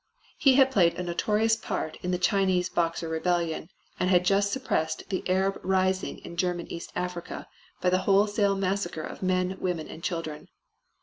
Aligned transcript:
He 0.39 0.55
had 0.55 0.71
played 0.71 0.95
a 0.95 1.03
notorious 1.03 1.55
part 1.55 1.97
in 2.01 2.09
the 2.09 2.17
Chinese 2.17 2.69
Boxer 2.69 3.07
rebellion, 3.07 3.69
and 3.99 4.09
had 4.09 4.25
just 4.25 4.51
suppressed 4.51 5.07
the 5.09 5.23
Arab 5.29 5.59
rising 5.63 6.17
in 6.25 6.37
German 6.37 6.65
East 6.71 6.91
Africa 6.95 7.47
by 7.81 7.91
the 7.91 7.99
wholesale 7.99 8.55
massacre 8.55 9.03
of 9.03 9.21
men, 9.21 9.57
women, 9.59 9.87
and 9.87 10.03
children. 10.03 10.47